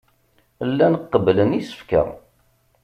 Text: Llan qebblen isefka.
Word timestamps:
Llan 0.69 0.95
qebblen 1.11 1.51
isefka. 1.59 2.01